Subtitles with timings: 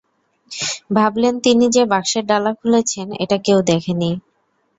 [0.91, 4.11] ভাবলেন, তিনি যে বাক্সের ডালা খুলেছেন, এটা কেউ দেখেনি।